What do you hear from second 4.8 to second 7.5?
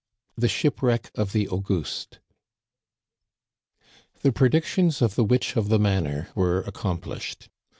of the witch of the manor were ac complished.